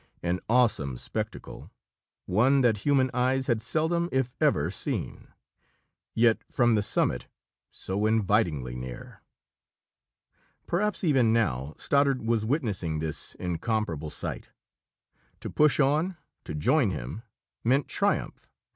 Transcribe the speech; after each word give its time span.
An 0.23 0.39
awesome 0.49 0.97
spectacle! 0.97 1.69
one 2.25 2.61
that 2.61 2.77
human 2.79 3.11
eyes 3.13 3.45
had 3.45 3.61
seldom 3.61 4.09
if 4.11 4.33
ever 4.41 4.71
seen. 4.71 5.27
Yet 6.15 6.39
from 6.49 6.73
the 6.73 6.81
summit, 6.81 7.27
so 7.69 8.07
invitingly 8.07 8.75
near!... 8.75 9.21
Perhaps, 10.65 11.03
even 11.03 11.31
now, 11.31 11.75
Stoddard 11.77 12.23
was 12.25 12.45
witnessing 12.47 12.97
this 12.97 13.35
incomparable 13.35 14.09
sight. 14.09 14.49
To 15.41 15.51
push 15.51 15.79
on, 15.79 16.17
to 16.45 16.55
join 16.55 16.89
him, 16.89 17.21
meant 17.63 17.87
triumph. 17.87 18.49